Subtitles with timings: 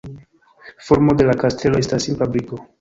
[0.87, 2.63] Formo de la kastelo estas simpla briko.